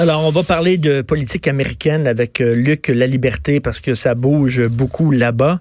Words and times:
Alors, 0.00 0.26
on 0.26 0.30
va 0.30 0.42
parler 0.42 0.76
de 0.76 1.02
politique 1.02 1.46
américaine 1.46 2.08
avec 2.08 2.40
euh, 2.40 2.56
Luc 2.56 2.88
Laliberté 2.88 3.60
parce 3.60 3.78
que 3.78 3.94
ça 3.94 4.16
bouge 4.16 4.66
beaucoup 4.66 5.12
là-bas. 5.12 5.60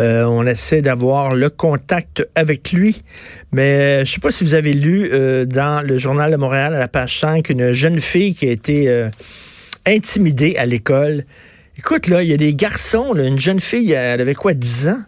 Euh, 0.00 0.24
on 0.24 0.44
essaie 0.46 0.82
d'avoir 0.82 1.36
le 1.36 1.48
contact 1.48 2.26
avec 2.34 2.72
lui. 2.72 3.02
Mais 3.52 4.00
euh, 4.00 4.04
je 4.04 4.10
sais 4.10 4.20
pas 4.20 4.32
si 4.32 4.42
vous 4.42 4.54
avez 4.54 4.72
lu 4.72 5.08
dans 5.46 5.86
le 5.86 5.96
Journal 5.96 6.32
de 6.32 6.36
Montréal 6.36 6.74
à 6.74 6.80
la 6.80 6.88
page 6.88 7.20
5 7.20 7.50
une 7.50 7.70
jeune 7.70 8.00
fille 8.00 8.34
qui 8.34 8.48
a 8.48 8.50
été 8.50 9.08
intimidée 9.86 10.56
à 10.56 10.66
l'école. 10.66 11.24
Écoute, 11.78 12.08
là, 12.08 12.24
il 12.24 12.30
y 12.30 12.34
a 12.34 12.36
des 12.36 12.54
garçons, 12.54 13.14
une 13.14 13.38
jeune 13.38 13.60
fille, 13.60 13.92
elle 13.92 14.20
avait 14.20 14.34
quoi, 14.34 14.54
10 14.54 14.88
ans? 14.88 15.02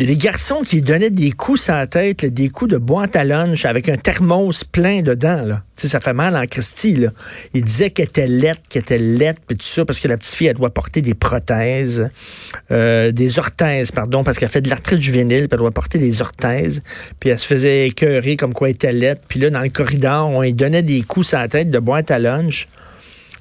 Il 0.00 0.08
y 0.08 0.12
a 0.12 0.14
des 0.14 0.16
garçons 0.16 0.62
qui 0.62 0.80
donnaient 0.80 1.10
des 1.10 1.30
coups 1.30 1.64
sur 1.64 1.74
la 1.74 1.86
tête, 1.86 2.22
là, 2.22 2.30
des 2.30 2.48
coups 2.48 2.70
de 2.70 2.78
boîte 2.78 3.16
à 3.16 3.24
lunch 3.24 3.66
avec 3.66 3.86
un 3.90 3.98
thermos 3.98 4.64
plein 4.64 5.02
dedans. 5.02 5.44
Là. 5.44 5.62
Tu 5.76 5.82
sais, 5.82 5.88
ça 5.88 6.00
fait 6.00 6.14
mal 6.14 6.38
en 6.38 6.46
Christie. 6.46 6.96
Là. 6.96 7.10
Il 7.52 7.62
disait 7.64 7.90
qu'elle 7.90 8.06
était 8.06 8.26
laite, 8.26 8.60
qu'elle 8.70 8.80
était 8.80 8.96
laite, 8.96 9.36
puis 9.46 9.58
tout 9.58 9.66
ça, 9.66 9.84
parce 9.84 10.00
que 10.00 10.08
la 10.08 10.16
petite 10.16 10.34
fille, 10.34 10.46
elle 10.46 10.56
doit 10.56 10.70
porter 10.70 11.02
des 11.02 11.12
prothèses, 11.12 12.08
euh, 12.70 13.12
des 13.12 13.38
orthèses, 13.38 13.90
pardon, 13.90 14.24
parce 14.24 14.38
qu'elle 14.38 14.48
fait 14.48 14.62
de 14.62 14.70
l'arthrite 14.70 15.00
juvénile, 15.00 15.48
puis 15.48 15.48
elle 15.52 15.58
doit 15.58 15.70
porter 15.70 15.98
des 15.98 16.22
orthèses. 16.22 16.80
Puis 17.20 17.28
elle 17.28 17.38
se 17.38 17.46
faisait 17.46 17.88
écœurer 17.88 18.38
comme 18.38 18.54
quoi 18.54 18.70
elle 18.70 18.76
était 18.76 18.94
laite. 18.94 19.20
Puis 19.28 19.38
là, 19.38 19.50
dans 19.50 19.60
le 19.60 19.68
corridor, 19.68 20.30
on 20.30 20.40
lui 20.40 20.54
donnait 20.54 20.82
des 20.82 21.02
coups 21.02 21.28
sur 21.28 21.38
la 21.38 21.48
tête 21.48 21.68
de 21.68 21.78
boîte 21.78 22.10
à 22.10 22.18
lunch. 22.18 22.68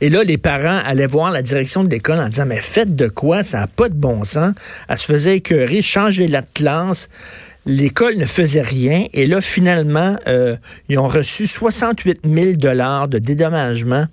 Et 0.02 0.10
là, 0.10 0.24
les 0.24 0.38
parents 0.38 0.80
allaient 0.86 1.08
voir 1.08 1.32
la 1.32 1.42
direction 1.42 1.84
de 1.84 1.90
l'école 1.90 2.20
en 2.20 2.30
disant, 2.30 2.46
mais 2.46 2.62
faites 2.62 2.96
de 2.96 3.08
quoi? 3.08 3.44
Ça 3.44 3.60
n'a 3.60 3.68
pas 3.68 3.90
de 3.90 3.96
bon 3.96 4.24
sens. 4.24 4.54
Elle 4.88 4.98
se 4.98 5.06
faisait 5.06 5.38
écœurer, 5.38 5.82
changer 5.82 6.28
la 6.28 6.42
classe. 6.42 7.10
L'école 7.66 8.16
ne 8.18 8.26
faisait 8.26 8.62
rien. 8.62 9.06
Et 9.14 9.26
là, 9.26 9.42
finalement, 9.42 10.16
euh, 10.28 10.56
ils 10.88 10.98
ont 10.98 11.08
reçu 11.08 11.46
68 11.46 12.22
000 12.24 12.54
dollars 12.54 13.08
de 13.08 13.20
dédommagement. 13.20 14.08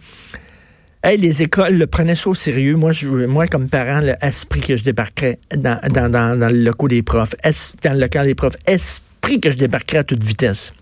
Hey, 1.05 1.19
les 1.19 1.43
écoles 1.43 1.75
le 1.75 1.87
prenaient 1.87 2.17
ça 2.17 2.31
au 2.31 2.35
sérieux. 2.35 2.75
Moi, 2.75 2.91
moi 3.29 3.47
comme 3.47 3.69
parent, 3.69 4.01
le 4.01 4.15
esprit 4.23 4.61
que 4.61 4.77
je 4.77 4.83
débarquerais 4.83 5.39
dans, 5.57 5.79
le 5.85 6.65
local 6.65 6.89
des 6.89 7.03
profs, 7.03 7.37
dans 7.85 7.93
le 7.93 8.01
local 8.01 8.27
des 8.27 8.35
profs, 8.35 8.57
esprit 8.67 9.41
que 9.41 9.53
je 9.53 9.57
débarquerais 9.57 9.99
à 9.99 10.05
toute 10.05 10.25
vitesse. 10.25 10.73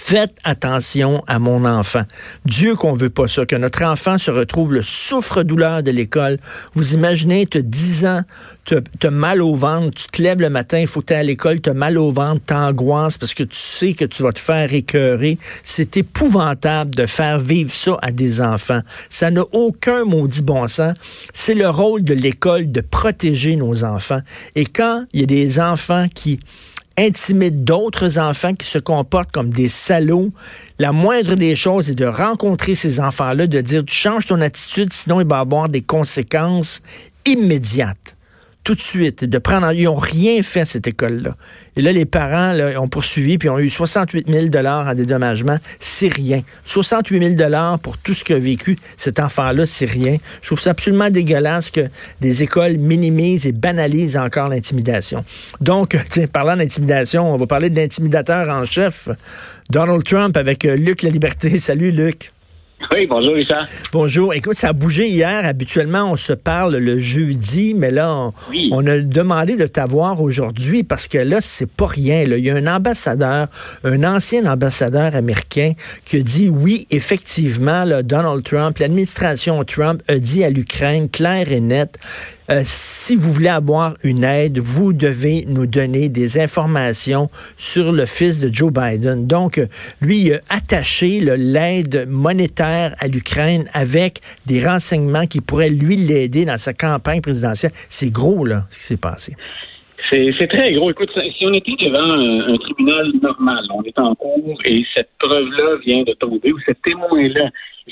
Faites 0.00 0.38
attention 0.44 1.22
à 1.26 1.38
mon 1.38 1.64
enfant. 1.66 2.04
Dieu 2.46 2.76
qu'on 2.76 2.92
veut 2.92 3.10
pas 3.10 3.26
ça, 3.26 3.44
que 3.44 3.56
notre 3.56 3.82
enfant 3.82 4.16
se 4.16 4.30
retrouve 4.30 4.72
le 4.72 4.80
souffre-douleur 4.80 5.82
de 5.82 5.90
l'école. 5.90 6.38
Vous 6.72 6.94
imaginez, 6.94 7.46
tu 7.46 7.58
as 7.58 7.62
10 7.62 8.06
ans, 8.06 8.22
mal 9.10 9.42
au 9.42 9.56
ventre, 9.56 9.90
tu 9.90 10.06
te 10.06 10.22
lèves 10.22 10.40
le 10.40 10.50
matin, 10.50 10.78
il 10.78 10.86
faut 10.86 11.02
que 11.02 11.12
à 11.12 11.22
l'école, 11.22 11.60
tu 11.60 11.68
as 11.68 11.74
mal 11.74 11.98
au 11.98 12.12
ventre, 12.12 12.40
t'angoisses 12.46 13.18
parce 13.18 13.34
que 13.34 13.42
tu 13.42 13.56
sais 13.56 13.92
que 13.92 14.04
tu 14.04 14.22
vas 14.22 14.32
te 14.32 14.38
faire 14.38 14.72
écœurer. 14.72 15.36
C'est 15.64 15.96
épouvantable 15.96 16.94
de 16.94 17.04
faire 17.04 17.40
vivre 17.40 17.72
ça 17.74 17.98
à 18.00 18.12
des 18.12 18.40
enfants. 18.40 18.80
Ça 19.10 19.32
n'a 19.32 19.42
aucun 19.52 20.04
maudit 20.04 20.42
bon 20.42 20.68
sens. 20.68 20.96
C'est 21.34 21.54
le 21.54 21.68
rôle 21.68 22.04
de 22.04 22.14
l'école 22.14 22.70
de 22.70 22.80
protéger 22.80 23.56
nos 23.56 23.82
enfants. 23.82 24.20
Et 24.54 24.64
quand 24.64 25.04
il 25.12 25.20
y 25.20 25.22
a 25.24 25.26
des 25.26 25.60
enfants 25.60 26.06
qui 26.14 26.38
intimide 26.98 27.64
d'autres 27.64 28.18
enfants 28.18 28.54
qui 28.54 28.66
se 28.66 28.78
comportent 28.78 29.32
comme 29.32 29.50
des 29.50 29.68
salauds. 29.68 30.32
La 30.78 30.92
moindre 30.92 31.36
des 31.36 31.56
choses 31.56 31.90
est 31.90 31.94
de 31.94 32.04
rencontrer 32.04 32.74
ces 32.74 33.00
enfants-là, 33.00 33.46
de 33.46 33.60
dire 33.60 33.84
tu 33.84 33.94
changes 33.94 34.26
ton 34.26 34.40
attitude, 34.40 34.92
sinon 34.92 35.20
il 35.20 35.26
va 35.26 35.38
avoir 35.38 35.68
des 35.68 35.82
conséquences 35.82 36.82
immédiates. 37.24 38.17
Tout 38.64 38.74
de 38.74 38.80
suite, 38.80 39.24
de 39.24 39.38
prendre. 39.38 39.72
Ils 39.72 39.84
n'ont 39.84 39.94
rien 39.94 40.42
fait 40.42 40.66
cette 40.66 40.86
école-là. 40.86 41.36
Et 41.76 41.82
là, 41.82 41.90
les 41.90 42.04
parents 42.04 42.54
ont 42.78 42.88
poursuivi 42.88 43.38
puis 43.38 43.48
ont 43.48 43.58
eu 43.58 43.70
68 43.70 44.28
000 44.28 44.66
en 44.66 44.94
dédommagement. 44.94 45.56
C'est 45.80 46.12
rien. 46.12 46.42
68 46.64 47.36
000 47.38 47.78
pour 47.82 47.96
tout 47.96 48.12
ce 48.12 48.24
qu'a 48.24 48.38
vécu 48.38 48.76
cet 48.96 49.20
enfant-là, 49.20 49.64
c'est 49.64 49.86
rien. 49.86 50.18
Je 50.42 50.48
trouve 50.48 50.60
ça 50.60 50.70
absolument 50.70 51.08
dégueulasse 51.08 51.70
que 51.70 51.88
les 52.20 52.42
écoles 52.42 52.76
minimisent 52.76 53.46
et 53.46 53.52
banalisent 53.52 54.16
encore 54.16 54.48
l'intimidation. 54.48 55.24
Donc, 55.60 55.96
parlant 56.32 56.56
d'intimidation, 56.56 57.32
on 57.32 57.36
va 57.36 57.46
parler 57.46 57.70
de 57.70 57.76
l'intimidateur 57.76 58.48
en 58.48 58.64
chef, 58.64 59.08
Donald 59.70 60.04
Trump, 60.04 60.36
avec 60.36 60.64
euh, 60.64 60.76
Luc 60.76 61.02
La 61.02 61.10
Liberté. 61.10 61.58
Salut, 61.58 61.90
Luc. 61.90 62.32
Oui, 62.94 63.06
bonjour 63.06 63.34
Richard. 63.34 63.66
Bonjour. 63.92 64.34
Écoute, 64.34 64.54
ça 64.54 64.68
a 64.68 64.72
bougé 64.72 65.08
hier. 65.08 65.44
Habituellement, 65.44 66.12
on 66.12 66.16
se 66.16 66.32
parle 66.32 66.76
le 66.76 66.98
jeudi, 66.98 67.74
mais 67.74 67.90
là, 67.90 68.14
on, 68.14 68.32
Oui. 68.50 68.70
on 68.72 68.86
a 68.86 68.98
demandé 69.00 69.56
de 69.56 69.66
t'avoir 69.66 70.22
aujourd'hui 70.22 70.84
parce 70.84 71.08
que 71.08 71.18
là, 71.18 71.38
c'est 71.40 71.70
pas 71.70 71.86
rien. 71.86 72.24
Là. 72.24 72.36
Il 72.38 72.44
y 72.44 72.50
a 72.50 72.54
un 72.54 72.66
ambassadeur, 72.66 73.48
un 73.84 74.04
ancien 74.04 74.46
ambassadeur 74.46 75.14
américain 75.16 75.72
qui 76.04 76.18
a 76.18 76.22
dit 76.22 76.48
oui, 76.48 76.86
effectivement, 76.90 77.84
là, 77.84 78.02
Donald 78.02 78.42
Trump, 78.44 78.78
l'administration 78.78 79.62
Trump 79.64 80.00
a 80.08 80.18
dit 80.18 80.44
à 80.44 80.50
l'Ukraine 80.50 81.08
clair 81.10 81.50
et 81.50 81.60
net, 81.60 81.98
euh, 82.50 82.62
si 82.64 83.14
vous 83.14 83.30
voulez 83.30 83.48
avoir 83.48 83.94
une 84.02 84.24
aide, 84.24 84.58
vous 84.58 84.94
devez 84.94 85.44
nous 85.48 85.66
donner 85.66 86.08
des 86.08 86.40
informations 86.40 87.28
sur 87.58 87.92
le 87.92 88.06
fils 88.06 88.40
de 88.40 88.50
Joe 88.50 88.72
Biden. 88.72 89.26
Donc, 89.26 89.60
lui, 90.00 90.20
il 90.20 90.34
a 90.34 90.40
attaché 90.48 91.20
l'aide 91.20 92.06
monétaire 92.08 92.67
à 92.68 93.08
l'Ukraine 93.08 93.64
avec 93.72 94.20
des 94.46 94.64
renseignements 94.64 95.26
qui 95.26 95.40
pourraient 95.40 95.70
lui 95.70 95.96
l'aider 95.96 96.44
dans 96.44 96.58
sa 96.58 96.72
campagne 96.72 97.20
présidentielle. 97.20 97.72
C'est 97.88 98.10
gros, 98.10 98.44
là, 98.44 98.64
ce 98.70 98.78
qui 98.78 98.84
s'est 98.84 98.96
passé. 98.96 99.34
C'est 100.10 100.48
très 100.48 100.72
gros. 100.72 100.90
Écoute, 100.90 101.10
si 101.36 101.44
on 101.44 101.52
était 101.52 101.72
devant 101.84 102.14
un, 102.14 102.54
un 102.54 102.56
tribunal 102.56 103.12
normal, 103.20 103.64
on 103.74 103.82
est 103.82 103.98
en 103.98 104.14
cours 104.14 104.58
et 104.64 104.82
cette 104.96 105.10
preuve-là 105.18 105.76
vient 105.84 106.02
de 106.02 106.14
tomber, 106.14 106.50
ou 106.50 106.58
ce 106.60 106.72
témoin-là 106.82 107.50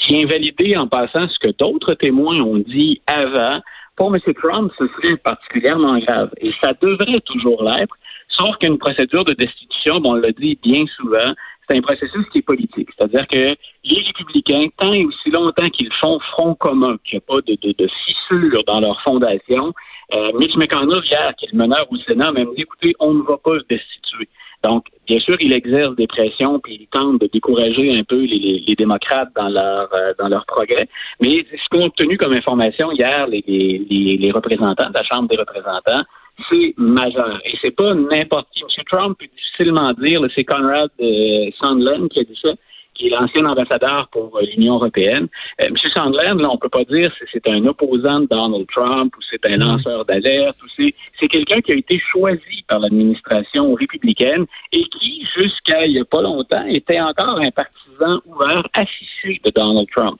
vient 0.08 0.26
valider 0.26 0.76
en 0.76 0.86
passant 0.86 1.28
ce 1.28 1.38
que 1.38 1.52
d'autres 1.58 1.94
témoins 1.94 2.40
ont 2.40 2.58
dit 2.58 3.02
avant, 3.06 3.60
pour 3.96 4.14
M. 4.14 4.20
Trump, 4.34 4.72
ce 4.78 4.86
serait 4.86 5.16
particulièrement 5.16 5.98
grave. 5.98 6.30
Et 6.40 6.52
ça 6.62 6.72
devrait 6.80 7.20
toujours 7.20 7.62
l'être, 7.64 7.96
sauf 8.28 8.56
qu'une 8.58 8.78
procédure 8.78 9.24
de 9.24 9.32
destitution, 9.34 10.00
bon, 10.00 10.12
on 10.12 10.14
l'a 10.14 10.32
dit 10.32 10.58
bien 10.62 10.84
souvent, 10.96 11.32
c'est 11.68 11.76
un 11.76 11.80
processus 11.80 12.26
qui 12.32 12.38
est 12.38 12.42
politique. 12.42 12.88
C'est-à-dire 12.96 13.26
que 13.26 13.56
les 13.84 14.02
républicains, 14.02 14.68
tant 14.76 14.92
et 14.92 15.04
aussi 15.04 15.30
longtemps 15.30 15.68
qu'ils 15.68 15.92
font 16.00 16.18
front 16.20 16.54
commun, 16.54 16.96
qu'il 17.04 17.18
n'y 17.18 17.24
a 17.28 17.34
pas 17.34 17.40
de, 17.46 17.56
de, 17.60 17.74
de 17.76 17.88
fissure 18.04 18.62
dans 18.66 18.80
leur 18.80 19.00
fondation, 19.02 19.72
euh, 20.14 20.28
Mitch 20.38 20.54
McConnell, 20.56 21.02
hier, 21.10 21.34
qui 21.36 21.46
est 21.46 21.52
le 21.52 21.58
meneur 21.58 21.86
au 21.90 21.96
Sénat, 21.96 22.30
m'a 22.30 22.44
dit, 22.44 22.62
écoutez, 22.62 22.94
on 23.00 23.14
ne 23.14 23.22
va 23.22 23.36
pas 23.38 23.58
se 23.58 23.64
destituer. 23.68 24.28
Donc, 24.64 24.86
bien 25.06 25.18
sûr, 25.20 25.36
il 25.40 25.52
exerce 25.52 25.94
des 25.96 26.06
pressions, 26.06 26.58
puis 26.60 26.78
il 26.80 26.86
tente 26.88 27.20
de 27.20 27.28
décourager 27.32 27.96
un 27.98 28.04
peu 28.04 28.20
les, 28.22 28.38
les, 28.38 28.64
les 28.66 28.74
démocrates 28.74 29.28
dans 29.36 29.48
leur 29.48 29.92
euh, 29.92 30.12
dans 30.18 30.28
leur 30.28 30.46
progrès. 30.46 30.88
Mais 31.20 31.44
ce 31.50 31.68
qu'ont 31.70 31.86
obtenu 31.86 32.16
comme 32.16 32.32
information 32.32 32.90
hier 32.90 33.26
les, 33.28 33.44
les 33.46 34.32
représentants 34.32 34.88
de 34.88 34.94
la 34.94 35.04
Chambre 35.04 35.28
des 35.28 35.36
représentants, 35.36 36.02
c'est 36.48 36.74
majeur. 36.76 37.40
Et 37.44 37.56
c'est 37.60 37.74
pas 37.74 37.94
n'importe 37.94 38.48
qui. 38.52 38.62
M. 38.62 38.84
Trump 38.90 39.18
peut 39.18 39.26
difficilement 39.26 39.92
dire, 39.94 40.20
c'est 40.34 40.44
Conrad 40.44 40.90
euh, 41.00 41.50
Sandland 41.60 42.08
qui 42.08 42.20
a 42.20 42.24
dit 42.24 42.38
ça, 42.40 42.50
qui 42.96 43.08
est 43.08 43.10
l'ancien 43.10 43.44
ambassadeur 43.44 44.08
pour 44.10 44.36
euh, 44.36 44.42
l'Union 44.42 44.74
européenne. 44.74 45.28
Euh, 45.60 45.66
M. 45.66 45.76
Sandland, 45.94 46.40
là, 46.40 46.48
on 46.50 46.58
peut 46.58 46.68
pas 46.68 46.84
dire 46.84 47.12
si 47.18 47.24
c'est 47.32 47.48
un 47.48 47.64
opposant 47.66 48.20
de 48.20 48.26
Donald 48.26 48.66
Trump 48.74 49.14
ou 49.16 49.20
c'est 49.30 49.44
un 49.46 49.56
lanceur 49.56 50.04
d'alerte 50.04 50.56
ou 50.62 50.66
c'est 50.76 50.94
c'est 51.20 51.28
quelqu'un 51.28 51.60
qui 51.60 51.72
a 51.72 51.76
été 51.76 51.98
choisi 52.12 52.64
par 52.68 52.80
l'administration 52.80 53.74
républicaine 53.74 54.44
et 54.72 54.84
qui, 54.84 55.26
jusqu'à 55.36 55.86
il 55.86 55.92
y 55.92 56.00
a 56.00 56.04
pas 56.04 56.22
longtemps, 56.22 56.64
était 56.66 57.00
encore 57.00 57.38
un 57.38 57.50
partisan 57.50 58.20
ouvert 58.26 58.66
affiché 58.74 59.40
de 59.44 59.50
Donald 59.50 59.86
Trump. 59.94 60.18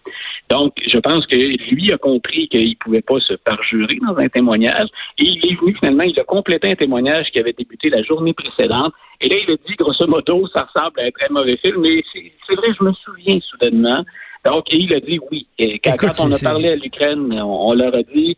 Donc, 0.51 0.75
je 0.87 0.99
pense 0.99 1.27
que 1.27 1.37
lui 1.37 1.93
a 1.93 1.99
compris 1.99 2.49
qu'il 2.49 2.77
pouvait 2.79 3.03
pas 3.03 3.21
se 3.21 3.35
parjurer 3.35 3.99
dans 4.07 4.17
un 4.17 4.29
témoignage 4.29 4.89
et 5.19 5.25
il 5.25 5.53
est 5.53 5.61
venu 5.61 5.75
finalement, 5.79 6.05
il 6.05 6.19
a 6.19 6.25
complété 6.25 6.71
un 6.71 6.77
témoignage 6.77 7.27
qui 7.33 7.41
avait 7.41 7.53
débuté 7.53 7.91
la 7.91 8.03
journée 8.03 8.33
précédente 8.33 8.95
et 9.21 9.29
là, 9.29 9.37
il 9.47 9.51
a 9.51 9.57
dit, 9.57 9.75
grosso 9.79 10.07
modo, 10.07 10.47
ça 10.49 10.69
ressemble 10.73 11.01
à 11.01 11.05
un 11.05 11.11
très 11.11 11.29
mauvais 11.31 11.57
film, 11.57 11.81
mais 11.81 12.03
c'est 12.13 12.55
vrai, 12.55 12.69
je 12.79 12.85
me 12.85 12.93
souviens 12.93 13.39
soudainement. 13.41 14.05
Donc, 14.45 14.65
il 14.71 14.95
a 14.95 15.01
dit 15.01 15.19
oui. 15.31 15.47
Et 15.59 15.79
quand, 15.79 15.95
Écoute, 15.95 16.11
quand 16.17 16.27
on 16.27 16.33
a 16.33 16.39
parlé 16.43 16.69
à 16.69 16.77
l'Ukraine, 16.77 17.33
on, 17.33 17.71
on 17.71 17.73
leur 17.75 17.95
a 17.95 18.03
dit, 18.03 18.37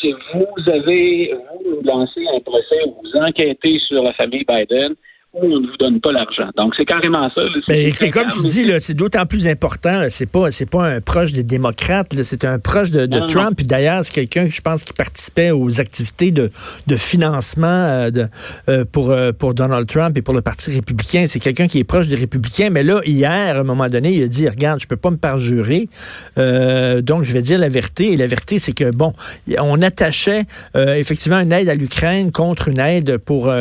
si 0.00 0.12
vous 0.12 0.70
avez, 0.70 1.34
vous 1.64 1.80
lancez 1.84 2.26
un 2.34 2.40
procès, 2.40 2.80
vous 2.86 3.20
enquêtez 3.20 3.78
sur 3.80 4.02
la 4.02 4.12
famille 4.14 4.44
Biden, 4.48 4.94
ou 5.32 5.44
on 5.44 5.60
ne 5.60 5.66
vous 5.68 5.76
donne 5.76 6.00
pas 6.00 6.10
l'argent. 6.10 6.48
Donc, 6.56 6.74
c'est 6.76 6.84
carrément 6.84 7.30
ça. 7.32 7.42
Mais 7.68 7.92
c'est 7.92 8.10
comme 8.10 8.28
tu 8.30 8.42
dis, 8.42 8.68
c'est 8.80 8.94
d'autant 8.94 9.26
plus 9.26 9.46
important. 9.46 10.02
C'est 10.08 10.26
pas, 10.26 10.50
c'est 10.50 10.68
pas 10.68 10.84
un 10.84 11.00
proche 11.00 11.32
des 11.32 11.44
démocrates. 11.44 12.12
C'est 12.24 12.44
un 12.44 12.58
proche 12.58 12.90
de, 12.90 13.06
Trump. 13.28 13.56
Puis 13.56 13.66
d'ailleurs, 13.66 14.04
c'est 14.04 14.12
quelqu'un, 14.12 14.46
je 14.46 14.60
pense, 14.60 14.82
qui 14.82 14.92
participait 14.92 15.52
aux 15.52 15.80
activités 15.80 16.32
de, 16.32 16.50
de 16.88 16.96
financement 16.96 17.66
euh, 17.68 18.10
de, 18.10 18.28
euh, 18.68 18.84
pour, 18.90 19.10
euh, 19.10 19.30
pour 19.30 19.54
Donald 19.54 19.86
Trump 19.86 20.16
et 20.18 20.22
pour 20.22 20.34
le 20.34 20.40
Parti 20.40 20.72
républicain. 20.72 21.26
C'est 21.28 21.38
quelqu'un 21.38 21.68
qui 21.68 21.78
est 21.78 21.84
proche 21.84 22.08
des 22.08 22.16
républicains. 22.16 22.70
Mais 22.70 22.82
là, 22.82 23.00
hier, 23.06 23.56
à 23.56 23.60
un 23.60 23.64
moment 23.64 23.88
donné, 23.88 24.12
il 24.12 24.24
a 24.24 24.28
dit, 24.28 24.48
regarde, 24.48 24.80
je 24.80 24.88
peux 24.88 24.96
pas 24.96 25.10
me 25.10 25.16
parjurer. 25.16 25.88
donc, 26.36 27.22
je 27.22 27.32
vais 27.32 27.42
dire 27.42 27.60
la 27.60 27.68
vérité. 27.68 28.12
Et 28.12 28.16
la 28.16 28.26
vérité, 28.26 28.58
c'est 28.58 28.72
que, 28.72 28.90
bon, 28.90 29.12
on 29.58 29.80
attachait 29.80 30.44
effectivement 30.74 31.38
une 31.38 31.52
aide 31.52 31.68
à 31.68 31.74
l'Ukraine 31.74 32.32
contre 32.32 32.68
une 32.68 32.80
aide 32.80 33.18
pour 33.18 33.52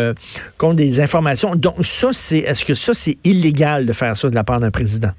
contre 0.57 0.75
des 0.75 0.99
informations 1.01 1.55
donc, 1.59 1.83
ça, 1.83 2.13
c'est, 2.13 2.39
est-ce 2.39 2.63
que 2.63 2.73
ça, 2.73 2.93
c'est 2.93 3.17
illégal 3.25 3.85
de 3.85 3.91
faire 3.91 4.15
ça 4.15 4.29
de 4.29 4.35
la 4.35 4.45
part 4.45 4.61
d'un 4.61 4.71
président? 4.71 5.11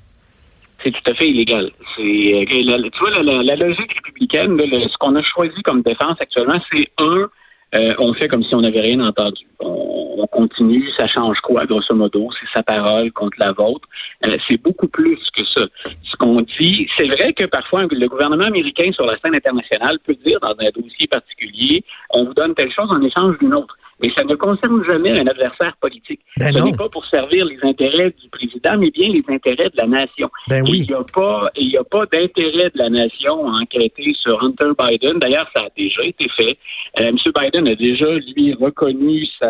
C'est 0.82 0.90
tout 0.90 1.10
à 1.10 1.14
fait 1.14 1.28
illégal. 1.28 1.70
Euh, 1.98 2.44
tu 2.48 2.98
vois, 3.00 3.22
la, 3.22 3.56
logique 3.56 3.92
républicaine, 3.92 4.56
ce 4.58 4.96
qu'on 4.98 5.14
a 5.16 5.22
choisi 5.22 5.60
comme 5.62 5.82
défense 5.82 6.16
actuellement, 6.18 6.58
c'est 6.72 6.88
un, 6.98 7.28
euh, 7.74 7.94
on 7.98 8.14
fait 8.14 8.28
comme 8.28 8.42
si 8.42 8.54
on 8.54 8.62
n'avait 8.62 8.80
rien 8.80 9.00
entendu. 9.00 9.46
On, 9.60 10.26
continue, 10.32 10.88
ça 10.96 11.08
change 11.08 11.38
quoi, 11.40 11.66
grosso 11.66 11.94
modo? 11.94 12.30
C'est 12.38 12.46
sa 12.56 12.62
parole 12.62 13.10
contre 13.12 13.36
la 13.38 13.52
vôtre. 13.52 13.86
Euh, 14.26 14.36
c'est 14.48 14.62
beaucoup 14.62 14.88
plus 14.88 15.18
que 15.36 15.44
ça. 15.54 15.66
Ce 15.84 16.16
qu'on 16.18 16.40
dit, 16.40 16.88
c'est 16.96 17.08
vrai 17.08 17.32
que 17.32 17.46
parfois 17.46 17.82
le 17.90 18.06
gouvernement 18.06 18.44
américain 18.44 18.90
sur 18.92 19.04
la 19.06 19.18
scène 19.18 19.34
internationale 19.34 19.98
peut 20.06 20.16
dire 20.24 20.38
dans 20.40 20.54
un 20.58 20.70
dossier 20.80 21.08
particulier, 21.08 21.84
on 22.10 22.24
vous 22.24 22.34
donne 22.34 22.54
telle 22.54 22.72
chose 22.72 22.88
en 22.90 23.02
échange 23.02 23.38
d'une 23.38 23.54
autre 23.54 23.76
mais 24.02 24.10
ça 24.16 24.24
ne 24.24 24.34
concerne 24.34 24.82
jamais 24.88 25.18
un 25.18 25.26
adversaire 25.26 25.74
politique. 25.80 26.20
Ben 26.38 26.52
Ce 26.56 26.62
n'est 26.62 26.76
pas 26.76 26.88
pour 26.88 27.04
servir 27.06 27.44
les 27.44 27.58
intérêts 27.62 28.10
du 28.10 28.28
président, 28.30 28.76
mais 28.78 28.90
bien 28.90 29.08
les 29.08 29.24
intérêts 29.28 29.70
de 29.70 29.76
la 29.76 29.86
nation. 29.86 30.30
Ben 30.48 30.62
oui. 30.62 30.80
Il 30.80 30.88
n'y 30.88 30.94
a 30.94 31.04
pas, 31.12 31.50
il 31.56 31.76
a 31.76 31.84
pas 31.84 32.04
d'intérêt 32.12 32.70
de 32.70 32.78
la 32.78 32.88
nation 32.88 33.46
à 33.46 33.60
enquêter 33.62 34.14
sur 34.20 34.42
Hunter 34.42 34.70
Biden. 34.78 35.18
D'ailleurs, 35.18 35.48
ça 35.54 35.64
a 35.64 35.68
déjà 35.76 36.02
été 36.04 36.28
fait. 36.36 36.56
Euh, 36.98 37.08
M. 37.08 37.16
Biden 37.38 37.68
a 37.68 37.74
déjà, 37.74 38.06
lui, 38.36 38.54
reconnu 38.54 39.26
sa, 39.38 39.48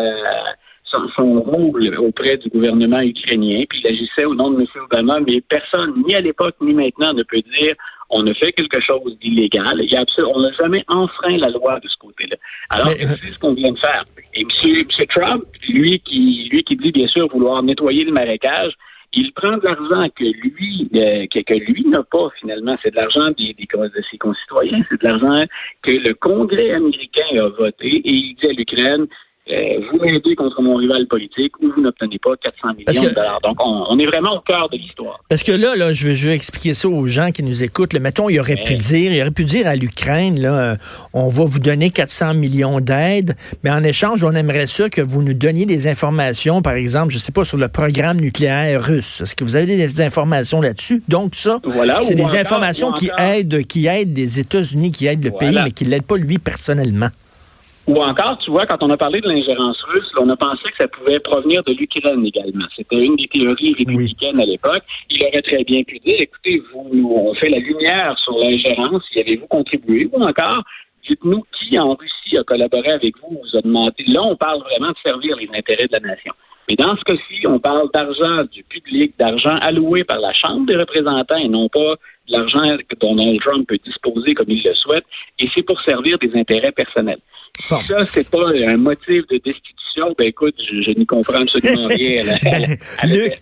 son, 0.91 1.41
rôle 1.41 1.95
auprès 1.97 2.37
du 2.37 2.49
gouvernement 2.49 3.01
ukrainien, 3.01 3.63
puis 3.69 3.81
il 3.83 3.87
agissait 3.87 4.25
au 4.25 4.35
nom 4.35 4.51
de 4.51 4.61
M. 4.61 4.67
Obama, 4.83 5.19
mais 5.19 5.41
personne, 5.41 6.03
ni 6.05 6.15
à 6.15 6.21
l'époque 6.21 6.55
ni 6.61 6.73
maintenant, 6.73 7.13
ne 7.13 7.23
peut 7.23 7.41
dire 7.57 7.75
on 8.11 8.27
a 8.27 8.33
fait 8.33 8.51
quelque 8.51 8.79
chose 8.81 9.17
d'illégal. 9.19 9.81
On 10.35 10.41
n'a 10.41 10.51
jamais 10.53 10.83
enfreint 10.89 11.37
la 11.37 11.49
loi 11.49 11.79
de 11.79 11.87
ce 11.87 11.97
côté-là. 11.97 12.35
Alors, 12.69 12.89
euh, 12.89 13.15
c'est 13.21 13.31
ce 13.31 13.39
qu'on 13.39 13.53
vient 13.53 13.71
de 13.71 13.79
faire. 13.79 14.03
Et 14.35 14.41
M. 14.41 15.05
Trump, 15.09 15.45
lui 15.69 15.99
qui, 16.01 16.49
lui 16.51 16.63
qui 16.63 16.75
dit 16.75 16.91
bien 16.91 17.07
sûr 17.07 17.27
vouloir 17.29 17.63
nettoyer 17.63 18.03
le 18.03 18.11
marécage, 18.11 18.73
il 19.13 19.31
prend 19.33 19.57
de 19.57 19.63
l'argent 19.63 20.07
que 20.15 20.23
lui 20.23 20.89
euh, 20.95 21.25
que, 21.27 21.53
lui 21.53 21.85
n'a 21.87 22.03
pas 22.03 22.29
finalement. 22.39 22.77
C'est 22.81 22.91
de 22.91 22.99
l'argent 22.99 23.29
des, 23.37 23.53
des, 23.53 23.65
de 23.65 24.01
ses 24.09 24.17
concitoyens. 24.17 24.81
C'est 24.89 25.01
de 25.01 25.07
l'argent 25.07 25.45
que 25.81 25.91
le 25.91 26.13
Congrès 26.13 26.71
américain 26.71 27.25
a 27.37 27.47
voté 27.49 27.87
et 27.87 28.11
il 28.11 28.35
dit 28.35 28.47
à 28.47 28.53
l'Ukraine 28.53 29.07
vous 29.47 29.97
m'aidez 29.99 30.35
contre 30.35 30.61
mon 30.61 30.75
rival 30.75 31.07
politique 31.07 31.59
ou 31.61 31.71
vous 31.75 31.81
n'obtenez 31.81 32.19
pas 32.19 32.35
400 32.37 32.67
millions 32.77 33.09
de 33.09 33.09
dollars. 33.09 33.39
Donc, 33.43 33.57
on, 33.63 33.97
est 33.99 34.05
vraiment 34.05 34.35
au 34.35 34.39
cœur 34.41 34.69
de 34.69 34.77
l'histoire. 34.77 35.19
Parce 35.29 35.43
que 35.43 35.51
là, 35.51 35.75
là, 35.75 35.93
je 35.93 36.07
veux, 36.07 36.13
je 36.13 36.29
expliquer 36.29 36.73
ça 36.73 36.87
aux 36.87 37.07
gens 37.07 37.31
qui 37.31 37.43
nous 37.43 37.63
écoutent. 37.63 37.93
Le 37.93 37.99
mettons, 37.99 38.29
il 38.29 38.39
aurait 38.39 38.61
pu 38.63 38.75
dire, 38.75 39.11
il 39.11 39.21
aurait 39.21 39.31
pu 39.31 39.43
dire 39.43 39.67
à 39.67 39.75
l'Ukraine, 39.75 40.39
là, 40.39 40.53
euh, 40.53 40.75
on 41.13 41.27
va 41.27 41.45
vous 41.45 41.59
donner 41.59 41.89
400 41.89 42.35
millions 42.35 42.79
d'aides, 42.79 43.35
mais 43.63 43.71
en 43.71 43.83
échange, 43.83 44.23
on 44.23 44.33
aimerait 44.33 44.67
ça 44.67 44.89
que 44.89 45.01
vous 45.01 45.21
nous 45.21 45.33
donniez 45.33 45.65
des 45.65 45.87
informations, 45.87 46.61
par 46.61 46.73
exemple, 46.73 47.11
je 47.11 47.17
sais 47.17 47.31
pas, 47.31 47.43
sur 47.43 47.57
le 47.57 47.67
programme 47.67 48.17
nucléaire 48.17 48.81
russe. 48.83 49.21
Est-ce 49.21 49.35
que 49.35 49.43
vous 49.43 49.55
avez 49.55 49.65
des 49.65 50.01
informations 50.01 50.61
là-dessus? 50.61 51.03
Donc, 51.09 51.35
ça, 51.35 51.59
c'est 52.01 52.15
des 52.15 52.35
informations 52.35 52.91
qui 52.91 53.09
aident, 53.17 53.63
qui 53.65 53.87
aident 53.87 54.13
des 54.13 54.39
États-Unis, 54.39 54.91
qui 54.91 55.07
aident 55.07 55.25
le 55.25 55.31
pays, 55.31 55.57
mais 55.63 55.71
qui 55.71 55.85
l'aident 55.85 56.05
pas 56.05 56.17
lui 56.17 56.37
personnellement. 56.37 57.09
Ou 57.91 58.01
encore, 58.01 58.37
tu 58.37 58.51
vois, 58.51 58.65
quand 58.65 58.81
on 58.83 58.89
a 58.89 58.95
parlé 58.95 59.19
de 59.19 59.27
l'ingérence 59.27 59.81
russe, 59.81 60.09
on 60.17 60.29
a 60.29 60.37
pensé 60.37 60.63
que 60.63 60.77
ça 60.79 60.87
pouvait 60.87 61.19
provenir 61.19 61.61
de 61.63 61.73
l'Ukraine 61.73 62.25
également. 62.25 62.63
C'était 62.73 62.95
une 62.95 63.17
des 63.17 63.27
théories 63.27 63.75
républicaines 63.77 64.39
à 64.39 64.45
l'époque. 64.45 64.83
Il 65.09 65.21
aurait 65.25 65.41
très 65.41 65.61
bien 65.65 65.83
pu 65.83 65.99
dire, 65.99 66.15
écoutez, 66.17 66.63
vous, 66.71 67.13
on 67.13 67.33
fait 67.33 67.49
la 67.49 67.59
lumière 67.59 68.17
sur 68.19 68.37
l'ingérence, 68.37 69.03
y 69.13 69.19
avez-vous 69.19 69.47
contribué? 69.47 70.07
Ou 70.13 70.23
encore, 70.23 70.63
dites-nous 71.05 71.43
qui 71.51 71.77
en 71.79 71.93
Russie 71.95 72.37
a 72.37 72.43
collaboré 72.45 72.91
avec 72.91 73.13
vous, 73.17 73.41
vous 73.43 73.57
a 73.57 73.61
demandé. 73.61 74.05
Là, 74.07 74.23
on 74.23 74.37
parle 74.37 74.61
vraiment 74.61 74.91
de 74.91 74.97
servir 75.03 75.35
les 75.35 75.49
intérêts 75.53 75.87
de 75.87 75.99
la 76.01 76.11
nation. 76.11 76.33
Mais 76.69 76.77
dans 76.77 76.95
ce 76.95 77.03
cas-ci, 77.03 77.45
on 77.45 77.59
parle 77.59 77.89
d'argent 77.93 78.45
du 78.49 78.63
public, 78.63 79.15
d'argent 79.19 79.57
alloué 79.61 80.05
par 80.05 80.19
la 80.19 80.31
Chambre 80.31 80.65
des 80.65 80.77
représentants 80.77 81.35
et 81.35 81.49
non 81.49 81.67
pas 81.67 81.95
de 82.29 82.31
l'argent 82.31 82.61
que 82.87 82.95
Donald 82.95 83.37
Trump 83.41 83.67
peut 83.67 83.79
disposer 83.83 84.33
comme 84.33 84.49
il 84.49 84.63
le 84.63 84.73
souhaite, 84.75 85.03
et 85.39 85.49
c'est 85.53 85.63
pour 85.63 85.81
servir 85.81 86.17
des 86.19 86.31
intérêts 86.39 86.71
personnels. 86.71 87.19
Si 87.67 87.87
ça, 87.87 88.05
c'est 88.11 88.29
pas 88.29 88.49
un 88.67 88.77
motif 88.77 89.27
de 89.27 89.37
destitution, 89.43 90.15
ben 90.17 90.27
écoute, 90.27 90.55
je, 90.57 90.91
n'y 90.97 91.05
comprends 91.05 91.41
absolument 91.41 91.87
rien 91.89 92.23
à 92.45 93.05
la, 93.05 93.13
Luc, 93.13 93.33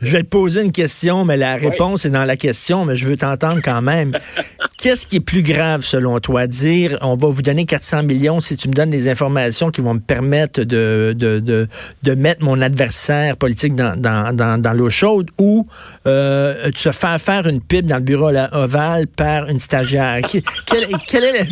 Je 0.00 0.12
vais 0.12 0.22
te 0.22 0.28
poser 0.28 0.62
une 0.62 0.72
question, 0.72 1.24
mais 1.24 1.36
la 1.36 1.56
réponse 1.56 2.04
est 2.04 2.10
dans 2.10 2.24
la 2.24 2.36
question, 2.36 2.84
mais 2.84 2.96
je 2.96 3.08
veux 3.08 3.16
t'entendre 3.16 3.60
quand 3.62 3.82
même. 3.82 4.12
Qu'est-ce 4.78 5.06
qui 5.06 5.16
est 5.16 5.20
plus 5.20 5.42
grave 5.42 5.82
selon 5.82 6.20
toi? 6.20 6.46
Dire 6.46 6.96
on 7.02 7.14
va 7.14 7.28
vous 7.28 7.42
donner 7.42 7.66
400 7.66 8.04
millions 8.04 8.40
si 8.40 8.56
tu 8.56 8.68
me 8.68 8.72
donnes 8.72 8.90
des 8.90 9.08
informations 9.08 9.70
qui 9.70 9.82
vont 9.82 9.94
me 9.94 10.00
permettre 10.00 10.62
de, 10.62 11.14
de, 11.16 11.38
de, 11.38 11.68
de 12.02 12.14
mettre 12.14 12.42
mon 12.42 12.62
adversaire 12.62 13.36
politique 13.36 13.74
dans, 13.74 14.00
dans, 14.00 14.34
dans, 14.34 14.58
dans 14.58 14.72
l'eau 14.72 14.88
chaude 14.88 15.30
ou 15.38 15.66
euh, 16.06 16.70
se 16.74 16.92
faire 16.92 17.20
faire 17.20 17.46
une 17.46 17.60
pipe 17.60 17.86
dans 17.86 17.96
le 17.96 18.02
bureau 18.02 18.30
ovale 18.52 19.06
par 19.06 19.48
une 19.48 19.60
stagiaire. 19.60 20.20
quel, 20.66 20.86
quel 21.06 21.24
est 21.24 21.40
le, 21.40 21.46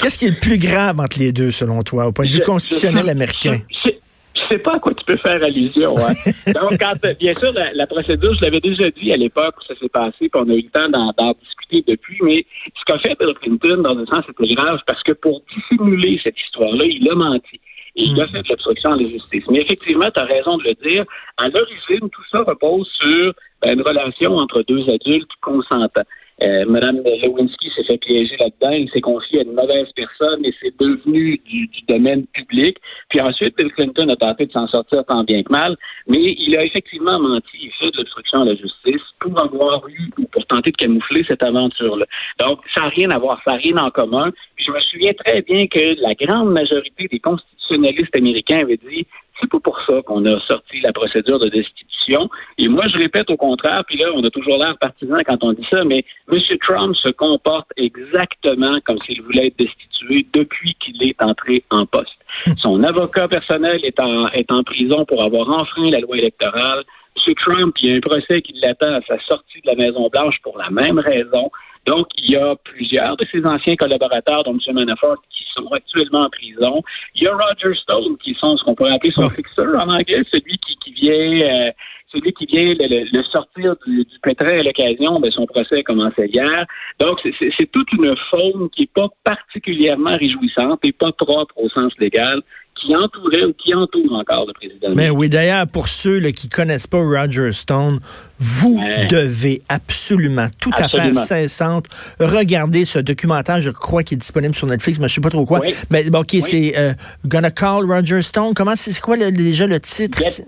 Qu'est-ce 0.00 0.18
qui 0.18 0.26
est 0.26 0.30
le 0.30 0.40
plus 0.40 0.58
grave 0.58 0.98
entre 0.98 1.18
les 1.18 1.30
deux, 1.30 1.50
selon 1.50 1.82
toi, 1.82 2.06
au 2.06 2.12
point 2.12 2.26
de 2.26 2.32
vue 2.32 2.40
constitutionnel 2.40 3.08
américain? 3.10 3.58
Je, 3.84 3.90
ne 3.90 4.48
sais 4.48 4.58
pas 4.58 4.76
à 4.76 4.78
quoi 4.78 4.94
tu 4.94 5.04
peux 5.04 5.18
faire 5.18 5.42
allusion. 5.42 5.94
Hein. 5.98 6.14
Donc, 6.54 6.78
quand, 6.80 6.94
bien 7.18 7.34
sûr, 7.34 7.52
la, 7.52 7.86
procédure, 7.86 8.34
je 8.34 8.40
l'avais 8.40 8.60
déjà 8.60 8.90
dit 8.90 9.12
à 9.12 9.16
l'époque 9.16 9.54
où 9.58 9.64
ça 9.66 9.78
s'est 9.78 9.90
passé, 9.90 10.16
puis 10.18 10.30
on 10.34 10.48
a 10.48 10.54
eu 10.54 10.62
le 10.62 10.70
temps 10.70 10.88
d'en 10.88 11.32
discuter 11.32 11.84
depuis, 11.86 12.18
mais 12.22 12.46
ce 12.66 12.84
qu'a 12.86 12.98
fait 12.98 13.16
Bill 13.18 13.34
Clinton, 13.42 13.82
dans 13.82 13.98
un 13.98 14.06
sens, 14.06 14.24
c'était 14.26 14.54
grave 14.54 14.80
parce 14.86 15.02
que 15.02 15.12
pour 15.12 15.42
dissimuler 15.54 16.18
cette 16.24 16.40
histoire-là, 16.46 16.84
il 16.86 17.08
a 17.10 17.14
menti. 17.14 17.60
Et 17.96 18.04
il 18.04 18.20
a 18.20 18.26
fait 18.26 18.42
de 18.42 18.48
l'obstruction 18.48 18.92
à 18.92 18.96
la 18.96 19.08
justice. 19.08 19.44
Mais 19.50 19.60
effectivement, 19.60 20.08
tu 20.14 20.20
as 20.22 20.24
raison 20.24 20.56
de 20.56 20.64
le 20.64 20.88
dire. 20.88 21.04
À 21.36 21.48
l'origine, 21.48 22.08
tout 22.08 22.22
ça 22.30 22.38
repose 22.38 22.88
sur 23.00 23.34
ben, 23.60 23.74
une 23.74 23.82
relation 23.82 24.36
entre 24.36 24.62
deux 24.62 24.88
adultes 24.88 25.30
consentants. 25.42 26.06
Euh, 26.42 26.64
Madame 26.66 27.02
Lewinsky 27.04 27.70
s'est 27.76 27.84
fait 27.84 27.98
piéger 27.98 28.36
là-dedans, 28.38 28.72
il 28.72 28.90
s'est 28.90 29.00
confié 29.00 29.40
à 29.40 29.42
une 29.42 29.52
mauvaise 29.52 29.88
personne 29.94 30.44
et 30.44 30.54
c'est 30.60 30.74
devenu 30.80 31.38
du, 31.44 31.68
domaine 31.88 32.24
public. 32.28 32.78
Puis 33.08 33.20
ensuite, 33.20 33.56
Bill 33.56 33.72
Clinton 33.72 34.08
a 34.08 34.16
tenté 34.16 34.46
de 34.46 34.52
s'en 34.52 34.66
sortir 34.68 35.04
tant 35.06 35.24
bien 35.24 35.42
que 35.42 35.52
mal, 35.52 35.76
mais 36.06 36.36
il 36.38 36.56
a 36.56 36.64
effectivement 36.64 37.18
menti, 37.18 37.58
il 37.60 37.72
fait 37.78 37.90
de 37.90 37.98
l'obstruction 37.98 38.42
à 38.42 38.44
la 38.44 38.54
justice 38.54 39.02
pour 39.18 39.42
avoir 39.42 39.86
eu 39.88 40.10
ou 40.18 40.24
pour 40.26 40.46
tenter 40.46 40.70
de 40.70 40.76
camoufler 40.76 41.24
cette 41.28 41.42
aventure-là. 41.42 42.06
Donc, 42.38 42.60
ça 42.74 42.82
n'a 42.82 42.88
rien 42.88 43.10
à 43.10 43.18
voir, 43.18 43.40
ça 43.44 43.52
n'a 43.52 43.58
rien 43.58 43.76
en 43.78 43.90
commun. 43.90 44.30
je 44.56 44.70
me 44.70 44.80
souviens 44.80 45.12
très 45.12 45.42
bien 45.42 45.66
que 45.66 46.00
la 46.00 46.14
grande 46.14 46.52
majorité 46.52 47.08
des 47.10 47.18
constitutionnalistes 47.18 48.16
américains 48.16 48.60
avaient 48.60 48.78
dit 48.88 49.06
c'est 49.40 49.50
pas 49.50 49.60
pour 49.60 49.80
ça 49.86 50.02
qu'on 50.02 50.24
a 50.26 50.40
sorti 50.40 50.80
la 50.82 50.92
procédure 50.92 51.38
de 51.38 51.48
destitution. 51.48 52.28
Et 52.58 52.68
moi, 52.68 52.84
je 52.92 52.98
répète 52.98 53.30
au 53.30 53.36
contraire, 53.36 53.82
puis 53.86 53.96
là, 53.96 54.08
on 54.14 54.22
a 54.22 54.30
toujours 54.30 54.58
l'air 54.58 54.76
partisan 54.78 55.16
quand 55.26 55.42
on 55.42 55.52
dit 55.52 55.66
ça, 55.70 55.84
mais 55.84 56.04
M. 56.32 56.58
Trump 56.60 56.94
se 56.96 57.10
comporte 57.10 57.68
exactement 57.76 58.78
comme 58.84 58.98
s'il 59.00 59.20
voulait 59.22 59.48
être 59.48 59.58
destitué 59.58 60.26
depuis 60.32 60.74
qu'il 60.74 61.02
est 61.02 61.20
entré 61.22 61.64
en 61.70 61.86
poste. 61.86 62.16
Son 62.58 62.82
avocat 62.84 63.28
personnel 63.28 63.80
est 63.84 64.00
en, 64.00 64.28
est 64.28 64.50
en 64.50 64.62
prison 64.62 65.04
pour 65.04 65.24
avoir 65.24 65.48
enfreint 65.48 65.90
la 65.90 66.00
loi 66.00 66.18
électorale. 66.18 66.84
M. 67.26 67.34
Trump, 67.34 67.76
il 67.82 67.90
y 67.90 67.92
a 67.92 67.96
un 67.96 68.00
procès 68.00 68.40
qui 68.42 68.54
l'attend 68.62 68.94
à 68.94 69.00
sa 69.02 69.18
sortie 69.24 69.60
de 69.62 69.66
la 69.66 69.74
Maison-Blanche 69.74 70.36
pour 70.42 70.56
la 70.58 70.70
même 70.70 70.98
raison. 70.98 71.50
Donc, 71.86 72.06
il 72.18 72.32
y 72.32 72.36
a 72.36 72.54
plusieurs 72.56 73.16
de 73.16 73.26
ses 73.32 73.44
anciens 73.44 73.74
collaborateurs, 73.74 74.44
dont 74.44 74.52
M. 74.52 74.74
Manafort, 74.74 75.16
qui 75.30 75.44
sont 75.54 75.66
actuellement 75.72 76.24
en 76.24 76.30
prison. 76.30 76.82
Il 77.14 77.24
y 77.24 77.26
a 77.26 77.32
Roger 77.32 77.74
Stone, 77.82 78.16
qui 78.22 78.34
sont 78.34 78.56
ce 78.56 78.64
qu'on 78.64 78.74
pourrait 78.74 78.94
appeler 78.94 79.12
son 79.12 79.28
fixeur 79.30 79.74
en 79.80 79.88
anglais, 79.88 80.22
celui 80.32 80.58
qui, 80.58 80.76
qui 80.76 80.92
vient 80.92 81.48
euh, 81.48 81.70
celui 82.12 82.32
qui 82.32 82.46
vient 82.46 82.74
le, 82.78 83.22
sortir 83.24 83.76
du, 83.86 84.04
du 84.04 84.18
pétrin 84.22 84.58
à 84.58 84.62
l'occasion, 84.62 85.20
ben, 85.20 85.30
son 85.30 85.46
procès 85.46 85.78
a 85.78 85.82
commencé 85.82 86.28
hier. 86.32 86.66
Donc, 86.98 87.18
c'est 87.22 87.70
toute 87.70 87.92
une 87.92 88.14
faune 88.30 88.68
qui 88.70 88.82
n'est 88.82 88.90
pas 88.94 89.08
particulièrement 89.24 90.16
réjouissante 90.16 90.80
et 90.84 90.92
pas 90.92 91.12
propre 91.12 91.54
au 91.56 91.68
sens 91.68 91.92
légal 91.98 92.42
qui 92.80 92.96
entourait 92.96 93.44
ou 93.44 93.52
qui 93.52 93.74
entoure 93.74 94.12
encore 94.12 94.46
le 94.46 94.52
président. 94.54 94.94
Mais 94.94 95.10
oui, 95.10 95.28
d'ailleurs, 95.28 95.66
pour 95.66 95.88
ceux 95.88 96.18
là, 96.18 96.32
qui 96.32 96.48
connaissent 96.48 96.86
pas 96.86 96.98
Roger 96.98 97.52
Stone, 97.52 98.00
vous 98.38 98.80
devez 99.10 99.60
absolument, 99.68 100.48
tout 100.60 100.70
à 100.76 100.88
fait 100.88 101.00
incessante, 101.00 101.86
regarder 102.18 102.84
ce 102.84 102.98
documentaire, 102.98 103.60
je 103.60 103.70
crois 103.70 104.02
qu'il 104.02 104.16
est 104.16 104.20
disponible 104.20 104.54
sur 104.54 104.66
Netflix, 104.66 104.98
mais 104.98 105.08
je 105.08 105.14
sais 105.14 105.20
pas 105.20 105.30
trop 105.30 105.44
quoi. 105.44 105.60
Mais 105.90 106.08
bon, 106.08 106.20
OK, 106.20 106.36
c'est 106.40 106.72
euh, 106.78 106.92
Gonna 107.26 107.50
Call 107.50 107.84
Roger 107.84 108.22
Stone. 108.22 108.54
Comment 108.54 108.76
c'est 108.76 108.98
quoi 109.00 109.16
déjà 109.16 109.66
le 109.66 109.78
titre? 109.78 110.18
Get 110.18 110.44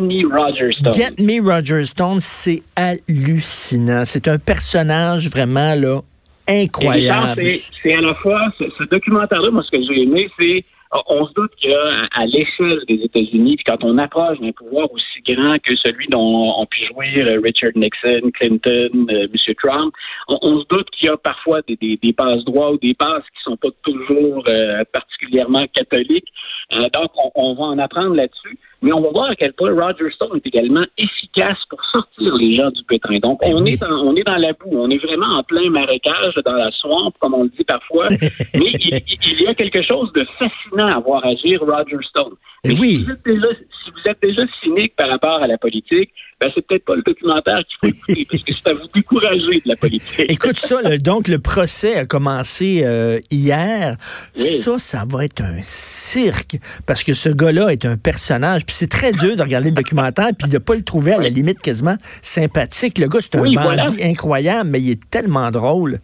Me 0.00 0.24
Roger 0.24 0.72
Stone. 0.72 0.94
Get 0.94 1.18
Me 1.18 1.40
Roger 1.40 1.84
Stone, 1.84 2.20
c'est 2.20 2.62
hallucinant. 2.74 4.04
C'est 4.04 4.28
un 4.28 4.38
personnage 4.38 5.28
vraiment 5.28 5.74
là 5.74 6.00
incroyable. 6.48 7.42
C'est 7.82 7.94
à 7.94 8.00
la 8.00 8.14
fois 8.14 8.40
ce, 8.58 8.64
ce 8.78 8.84
documentaire-là, 8.84 9.50
moi 9.50 9.62
ce 9.62 9.76
que 9.76 9.82
j'ai 9.82 10.02
aimé, 10.02 10.30
c'est 10.38 10.64
on 11.08 11.26
se 11.26 11.32
doute 11.34 11.52
qu'à 11.60 11.70
à, 12.12 12.26
l'échelle 12.26 12.80
des 12.88 13.02
États-Unis, 13.04 13.58
quand 13.66 13.82
on 13.82 13.98
approche 13.98 14.38
d'un 14.40 14.52
pouvoir 14.52 14.90
aussi 14.92 15.20
grand 15.26 15.56
que 15.62 15.74
celui 15.76 16.06
dont 16.08 16.52
ont 16.56 16.66
pu 16.66 16.86
jouir 16.86 17.26
euh, 17.26 17.40
Richard 17.42 17.72
Nixon, 17.74 18.30
Clinton, 18.34 19.06
euh, 19.10 19.26
M. 19.26 19.54
Trump, 19.62 19.94
on, 20.28 20.60
se 20.60 20.66
doute 20.68 20.88
qu'il 20.90 21.08
y 21.08 21.10
a 21.10 21.16
parfois 21.16 21.60
des, 21.66 21.76
des, 21.76 21.98
des 22.02 22.12
passes 22.12 22.44
droits 22.44 22.72
ou 22.72 22.78
des 22.78 22.94
passes 22.94 23.24
qui 23.34 23.42
sont 23.42 23.56
pas 23.56 23.68
toujours 23.82 24.44
euh, 24.48 24.84
particulièrement 24.92 25.66
catholiques. 25.72 26.28
Donc, 26.70 27.10
on, 27.16 27.30
on, 27.34 27.54
va 27.54 27.64
en 27.64 27.78
apprendre 27.78 28.14
là-dessus. 28.14 28.58
Mais 28.82 28.92
on 28.92 29.00
va 29.00 29.10
voir 29.10 29.30
à 29.30 29.36
quel 29.36 29.52
point 29.52 29.72
Roger 29.72 30.10
Stone 30.14 30.36
est 30.36 30.46
également 30.46 30.84
efficace 30.98 31.58
pour 31.70 31.82
sortir 31.84 32.34
les 32.36 32.54
gens 32.54 32.70
du 32.70 32.82
pétrin. 32.84 33.18
Donc, 33.18 33.40
on 33.44 33.64
est 33.64 33.80
dans, 33.80 34.04
on 34.04 34.14
est 34.16 34.24
dans 34.24 34.36
la 34.36 34.52
boue. 34.52 34.72
On 34.72 34.90
est 34.90 34.98
vraiment 34.98 35.38
en 35.38 35.42
plein 35.44 35.70
marécage, 35.70 36.34
dans 36.44 36.52
la 36.52 36.70
swamp, 36.72 37.12
comme 37.20 37.34
on 37.34 37.44
le 37.44 37.48
dit 37.50 37.64
parfois. 37.64 38.08
Mais 38.54 38.72
il, 38.72 39.42
y 39.42 39.46
a 39.46 39.54
quelque 39.54 39.82
chose 39.82 40.12
de 40.12 40.26
fascinant 40.38 40.88
à 40.88 41.00
voir 41.00 41.24
agir 41.24 41.60
Roger 41.60 41.98
Stone. 42.10 42.34
oui. 42.64 42.74
Si 42.74 43.04
vous, 43.04 43.10
êtes 43.12 43.24
déjà, 43.24 43.48
si 43.54 43.64
vous 43.96 44.10
êtes 44.10 44.18
déjà 44.22 44.42
cynique 44.62 44.94
par 44.96 45.08
rapport 45.08 45.42
à 45.42 45.46
la 45.46 45.58
politique, 45.58 46.10
ben, 46.40 46.50
c'est 46.54 46.66
peut-être 46.66 46.84
pas 46.84 46.94
le 46.94 47.02
documentaire 47.02 47.60
qu'il 47.66 47.76
faut 47.80 47.86
écouter, 47.86 48.26
parce 48.30 48.44
que 48.44 48.70
à 48.70 48.72
vous 48.74 48.88
décourager 48.94 49.60
de 49.60 49.68
la 49.68 49.76
politique. 49.76 50.26
Écoute 50.28 50.58
ça, 50.58 50.96
donc 50.98 51.28
le 51.28 51.38
procès 51.38 51.96
a 51.96 52.04
commencé 52.04 52.82
euh, 52.84 53.20
hier. 53.30 53.96
Ça, 54.34 54.78
ça 54.78 55.04
va 55.08 55.24
être 55.24 55.40
un 55.40 55.60
cirque, 55.62 56.56
parce 56.86 57.04
que 57.04 57.14
ce 57.14 57.28
gars-là 57.28 57.68
est 57.68 57.86
un 57.86 57.96
personnage, 57.96 58.66
puis 58.66 58.74
c'est 58.74 58.90
très 58.90 59.12
dur 59.12 59.36
de 59.36 59.42
regarder 59.42 59.70
le 59.70 59.76
documentaire, 59.76 60.30
puis 60.38 60.48
de 60.48 60.58
pas 60.58 60.74
le 60.74 60.82
trouver 60.82 61.14
à 61.14 61.20
la 61.20 61.30
limite 61.30 61.62
quasiment 61.62 61.96
sympathique. 62.22 62.98
Le 62.98 63.08
gars, 63.08 63.20
c'est 63.20 63.36
un 63.36 63.42
bandit 63.42 64.02
incroyable, 64.02 64.70
mais 64.70 64.80
il 64.80 64.90
est 64.90 65.10
tellement 65.10 65.50
drôle. 65.50 66.00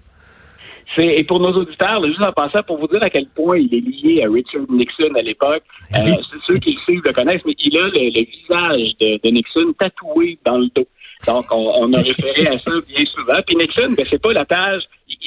Et 0.98 1.24
pour 1.24 1.40
nos 1.40 1.52
auditeurs, 1.52 2.04
juste 2.04 2.22
en 2.22 2.32
passant, 2.32 2.62
pour 2.62 2.78
vous 2.78 2.86
dire 2.86 3.02
à 3.02 3.08
quel 3.08 3.26
point 3.28 3.58
il 3.58 3.74
est 3.74 3.80
lié 3.80 4.24
à 4.24 4.30
Richard 4.30 4.62
Nixon 4.68 5.14
à 5.16 5.22
l'époque, 5.22 5.62
euh, 5.94 6.12
ceux 6.46 6.58
qui 6.58 6.72
le 6.72 6.80
suivent 6.80 7.02
le 7.04 7.12
connaissent, 7.12 7.44
mais 7.46 7.54
il 7.58 7.78
a 7.78 7.88
le, 7.88 8.24
visage 8.24 8.96
de, 9.00 9.30
Nixon 9.30 9.72
tatoué 9.78 10.38
dans 10.44 10.58
le 10.58 10.68
dos. 10.74 10.86
Donc, 11.26 11.44
on, 11.52 11.92
a 11.92 11.98
référé 11.98 12.48
à 12.48 12.58
ça 12.58 12.72
bien 12.88 13.04
souvent. 13.06 13.40
Puis 13.46 13.56
Nixon, 13.56 13.94
ben, 13.96 14.04
c'est 14.10 14.20
pas 14.20 14.32
la 14.32 14.44
page 14.44 14.82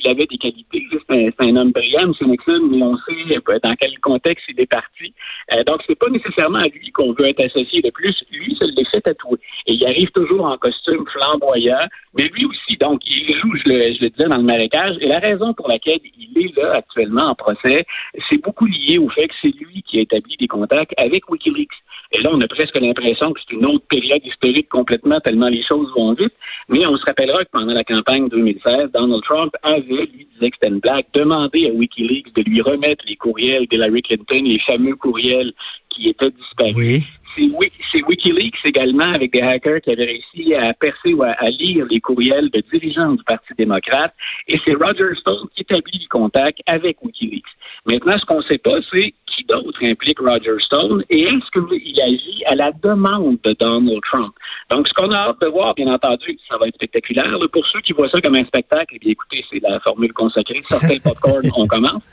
il 0.05 0.11
avait 0.11 0.25
des 0.27 0.37
qualités. 0.37 0.87
C'est 1.09 1.33
un, 1.39 1.55
homme 1.55 1.71
brillant, 1.71 2.03
M. 2.03 2.13
Nixon, 2.29 2.67
mais 2.69 2.81
on 2.81 2.97
sait 2.97 3.59
dans 3.63 3.73
quel 3.79 3.99
contexte 3.99 4.45
il 4.49 4.59
est 4.59 4.69
parti. 4.69 5.13
Euh, 5.53 5.63
donc, 5.63 5.81
c'est 5.87 5.97
pas 5.97 6.09
nécessairement 6.09 6.59
à 6.59 6.67
lui 6.67 6.91
qu'on 6.91 7.13
veut 7.13 7.27
être 7.27 7.43
associé 7.43 7.81
de 7.81 7.89
plus. 7.89 8.15
Lui, 8.31 8.55
ça 8.59 8.67
le 8.67 8.85
fait 8.91 9.01
tatouer. 9.01 9.39
Et 9.67 9.73
il 9.73 9.85
arrive 9.85 10.11
toujours 10.11 10.45
en 10.45 10.57
costume 10.57 11.05
flamboyant, 11.11 11.79
mais 12.17 12.25
lui 12.25 12.45
aussi, 12.45 12.77
donc, 12.77 13.01
il 13.05 13.27
joue, 13.35 13.55
je 13.57 13.69
le, 13.69 13.93
je 13.93 14.07
disais, 14.07 14.29
dans 14.29 14.37
le 14.37 14.43
marécage. 14.43 14.95
Et 15.01 15.07
la 15.07 15.19
raison 15.19 15.53
pour 15.53 15.67
laquelle 15.67 15.99
il 16.17 16.37
est 16.37 16.57
là 16.57 16.75
actuellement 16.75 17.29
en 17.29 17.35
procès, 17.35 17.85
c'est 18.29 18.41
beaucoup 18.41 18.65
lié 18.65 18.97
au 18.97 19.09
fait 19.09 19.27
que 19.27 19.35
c'est 19.41 19.55
lui 19.55 19.83
qui 19.83 19.99
a 19.99 20.01
établi 20.01 20.35
des 20.37 20.47
contacts 20.47 20.93
avec 20.97 21.29
Wikileaks. 21.29 21.69
Et 22.11 22.21
là, 22.21 22.29
on 22.31 22.41
a 22.41 22.47
presque 22.47 22.75
l'impression 22.75 23.33
que 23.33 23.39
c'est 23.41 23.55
une 23.55 23.65
autre 23.65 23.85
période 23.89 24.21
historique 24.23 24.69
complètement, 24.69 25.19
tellement 25.19 25.49
les 25.49 25.63
choses 25.63 25.91
vont 25.95 26.13
vite. 26.13 26.33
Mais 26.69 26.87
on 26.87 26.95
se 26.97 27.05
rappellera 27.05 27.43
que 27.43 27.49
pendant 27.51 27.73
la 27.73 27.83
campagne 27.83 28.29
2016, 28.29 28.91
Donald 28.93 29.23
Trump 29.23 29.53
avait, 29.63 29.94
lui 30.01 30.27
disait 30.33 30.49
que 30.49 30.57
c'était 30.61 30.73
une 30.73 30.79
blague, 30.79 31.05
à 31.15 31.73
Wikileaks 31.73 32.33
de 32.35 32.41
lui 32.43 32.61
remettre 32.61 33.03
les 33.07 33.15
courriels 33.15 33.67
d'Hillary 33.67 34.01
Clinton, 34.01 34.43
les 34.43 34.59
fameux 34.59 34.95
courriels 34.95 35.53
qui 35.89 36.09
étaient 36.09 36.31
disparus. 36.31 37.03
C'est 37.35 38.03
Wikileaks 38.03 38.55
également, 38.63 39.11
avec 39.13 39.33
des 39.33 39.41
hackers 39.41 39.81
qui 39.81 39.91
avaient 39.91 40.05
réussi 40.05 40.55
à 40.55 40.73
percer 40.73 41.13
ou 41.13 41.23
à, 41.23 41.35
lire 41.49 41.85
les 41.89 41.99
courriels 41.99 42.49
de 42.49 42.63
dirigeants 42.71 43.13
du 43.13 43.23
Parti 43.23 43.53
démocrate. 43.57 44.13
Et 44.47 44.57
c'est 44.65 44.73
Roger 44.73 45.13
Stone 45.19 45.47
qui 45.53 45.61
établit 45.61 45.99
le 46.01 46.07
contact 46.09 46.59
avec 46.65 47.03
Wikileaks. 47.03 47.43
Maintenant, 47.85 48.17
ce 48.17 48.25
qu'on 48.25 48.37
ne 48.37 48.43
sait 48.43 48.57
pas, 48.57 48.79
c'est 48.93 49.13
qui 49.35 49.43
d'autre 49.43 49.79
implique 49.83 50.19
Roger 50.19 50.57
Stone 50.59 51.03
et 51.09 51.23
est-ce 51.23 51.51
qu'il 51.51 52.01
agit 52.01 52.43
à 52.45 52.55
la 52.55 52.71
demande 52.71 53.37
de 53.43 53.55
Donald 53.59 54.01
Trump? 54.03 54.33
Donc, 54.71 54.87
ce 54.87 54.93
qu'on 54.93 55.11
a 55.11 55.29
hâte 55.29 55.41
de 55.41 55.47
voir, 55.47 55.73
bien 55.75 55.93
entendu, 55.93 56.37
ça 56.49 56.57
va 56.57 56.67
être 56.67 56.75
spectaculaire. 56.75 57.37
pour 57.51 57.65
ceux 57.67 57.81
qui 57.81 57.93
voient 57.93 58.09
ça 58.09 58.21
comme 58.21 58.35
un 58.35 58.45
spectacle, 58.45 58.95
eh 58.95 58.99
bien, 58.99 59.11
écoutez, 59.11 59.43
c'est 59.51 59.61
la 59.61 59.79
formule 59.81 60.13
consacrée. 60.13 60.63
Sortez 60.69 60.95
le 60.95 61.01
popcorn, 61.03 61.49
on 61.55 61.67
commence. 61.67 62.03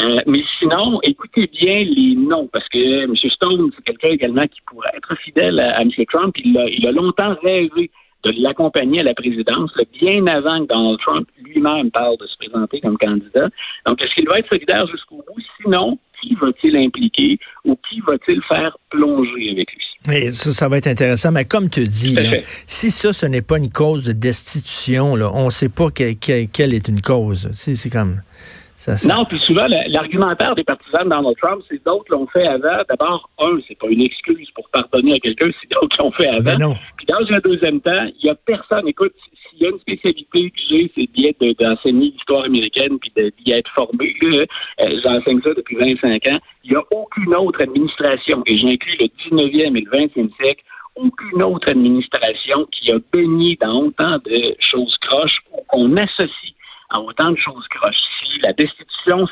Euh, 0.00 0.18
mais 0.26 0.42
sinon, 0.58 0.98
écoutez 1.02 1.46
bien 1.46 1.84
les 1.84 2.16
noms, 2.16 2.48
parce 2.52 2.68
que 2.68 3.04
M. 3.04 3.14
Stone, 3.16 3.70
c'est 3.76 3.84
quelqu'un 3.84 4.08
également 4.08 4.46
qui 4.46 4.60
pourrait 4.66 4.90
être 4.96 5.14
fidèle 5.18 5.60
à, 5.60 5.80
M. 5.82 5.90
Trump. 6.12 6.34
Il 6.44 6.58
a, 6.58 6.68
il 6.68 6.86
a 6.88 6.92
longtemps 6.92 7.36
rêvé 7.42 7.90
de 8.32 8.42
l'accompagner 8.42 9.00
à 9.00 9.02
la 9.02 9.14
présidence, 9.14 9.72
bien 10.00 10.26
avant 10.26 10.60
que 10.60 10.68
Donald 10.68 10.98
Trump 11.00 11.28
lui-même 11.44 11.90
parle 11.90 12.16
de 12.18 12.26
se 12.26 12.36
présenter 12.38 12.80
comme 12.80 12.96
candidat. 12.96 13.48
Donc, 13.86 14.00
est-ce 14.02 14.14
qu'il 14.14 14.28
va 14.28 14.38
être 14.38 14.48
solidaire 14.48 14.86
jusqu'au 14.86 15.16
bout? 15.16 15.40
Sinon, 15.62 15.98
qui 16.22 16.34
va-t-il 16.34 16.76
impliquer 16.76 17.38
ou 17.64 17.76
qui 17.88 18.00
va-t-il 18.00 18.40
faire 18.50 18.76
plonger 18.90 19.50
avec 19.50 19.68
lui? 19.72 20.32
ça, 20.32 20.50
ça 20.50 20.68
va 20.68 20.78
être 20.78 20.86
intéressant. 20.86 21.32
Mais 21.32 21.44
comme 21.44 21.68
tu 21.68 21.86
dis, 21.86 22.16
si 22.66 22.90
ça, 22.90 23.12
ce 23.12 23.26
n'est 23.26 23.42
pas 23.42 23.58
une 23.58 23.70
cause 23.70 24.04
de 24.04 24.12
destitution, 24.12 25.16
là, 25.16 25.30
on 25.34 25.46
ne 25.46 25.50
sait 25.50 25.68
pas 25.68 25.90
quelle 25.90 26.74
est 26.74 26.88
une 26.88 27.00
cause. 27.00 27.50
C'est 27.52 27.90
comme... 27.90 28.20
Non, 29.08 29.24
puis 29.24 29.38
souvent, 29.38 29.66
l'argumentaire 29.88 30.54
des 30.54 30.64
partisans 30.64 31.04
de 31.04 31.10
Donald 31.10 31.36
Trump, 31.42 31.62
c'est 31.70 31.82
d'autres 31.84 32.10
l'ont 32.10 32.26
fait 32.26 32.46
avant. 32.46 32.82
D'abord, 32.88 33.30
un, 33.38 33.58
c'est 33.66 33.78
pas 33.78 33.86
une 33.88 34.02
excuse 34.02 34.48
pour 34.54 34.68
pardonner 34.70 35.14
à 35.14 35.18
quelqu'un, 35.18 35.50
c'est 35.60 35.70
d'autres 35.70 35.96
l'ont 36.00 36.12
fait 36.12 36.28
avant. 36.28 36.58
non. 36.58 36.74
Puis 36.96 37.06
dans 37.06 37.36
un 37.36 37.40
deuxième 37.40 37.80
temps, 37.80 38.06
il 38.20 38.26
y 38.26 38.30
a 38.30 38.34
personne. 38.34 38.86
Écoute, 38.88 39.14
s'il 39.50 39.62
y 39.62 39.66
a 39.66 39.70
une 39.70 39.78
spécialité 39.78 40.50
que 40.50 40.60
j'ai, 40.68 40.92
c'est 40.94 41.10
bien 41.12 41.30
d'enseigner 41.58 42.10
l'histoire 42.10 42.44
américaine 42.44 42.98
puis 42.98 43.12
d'y 43.16 43.52
être 43.52 43.70
formé. 43.74 44.14
Euh, 44.24 44.46
j'enseigne 45.04 45.40
ça 45.42 45.50
depuis 45.56 45.76
25 45.76 46.26
ans. 46.28 46.38
Il 46.64 46.70
n'y 46.70 46.76
a 46.76 46.82
aucune 46.90 47.34
autre 47.34 47.62
administration, 47.62 48.42
et 48.46 48.58
j'inclus 48.58 48.96
le 49.00 49.06
19e 49.06 49.76
et 49.76 49.80
le 49.80 49.90
20e 49.90 50.34
siècle, 50.36 50.62
aucune 50.96 51.42
autre 51.42 51.68
administration 51.70 52.66
qui 52.70 52.92
a 52.92 52.98
baigné 53.12 53.58
dans 53.60 53.82
autant 53.82 54.18
de 54.24 54.54
choses 54.60 54.96
croches 55.00 55.38
ou 55.52 55.60
qu'on 55.68 55.96
associe 55.96 56.54
à 56.90 57.00
autant 57.00 57.32
de 57.32 57.38
choses 57.38 57.66
croches. 57.68 57.96
Si 58.20 58.40
la 58.42 58.52
destitution, 58.52 59.26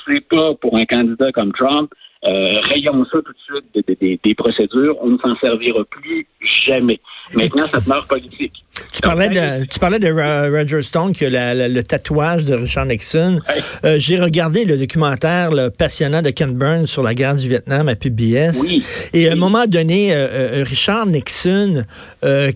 pour 0.58 0.76
un 0.76 0.84
candidat 0.84 1.32
comme 1.32 1.52
Trump, 1.52 1.92
euh, 2.24 2.60
rayons 2.62 3.04
ça 3.06 3.18
tout 3.24 3.32
de 3.32 3.60
suite 3.84 4.20
des, 4.24 4.34
procédures, 4.34 4.96
on 5.00 5.10
ne 5.10 5.18
s'en 5.18 5.34
servira 5.36 5.84
plus 5.84 6.26
jamais. 6.66 7.00
Maintenant, 7.34 7.66
ça 7.68 7.80
demeure 7.80 8.06
politique. 8.06 8.52
Tu 8.92 9.00
parlais, 9.00 9.28
de, 9.28 9.64
tu 9.66 9.78
parlais 9.78 9.98
de 9.98 10.10
Roger 10.10 10.82
Stone, 10.82 11.12
qui 11.12 11.24
a 11.24 11.54
le 11.54 11.82
tatouage 11.82 12.44
de 12.44 12.54
Richard 12.54 12.86
Nixon. 12.86 13.40
Euh, 13.84 13.96
j'ai 13.98 14.18
regardé 14.18 14.64
le 14.64 14.76
documentaire 14.76 15.50
passionnant 15.78 16.22
de 16.22 16.30
Ken 16.30 16.52
Burns 16.52 16.86
sur 16.86 17.02
la 17.02 17.14
guerre 17.14 17.36
du 17.36 17.48
Vietnam 17.48 17.88
à 17.88 17.96
PBS. 17.96 18.60
Oui. 18.60 18.84
Et 19.12 19.28
à 19.28 19.32
un 19.32 19.36
moment 19.36 19.66
donné, 19.66 20.12
euh, 20.12 20.60
euh, 20.60 20.64
Richard 20.66 21.06
Nixon, 21.06 21.84